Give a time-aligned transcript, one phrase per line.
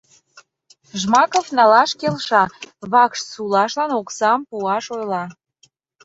[0.99, 2.43] Жмаков налаш келша,
[2.91, 5.23] вакш сулашлан оксам пуаш ойла...